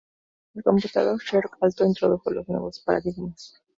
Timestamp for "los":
2.31-2.47